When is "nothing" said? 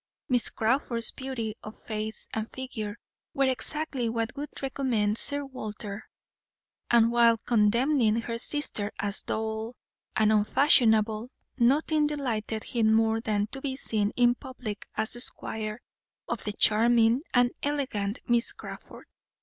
11.59-12.07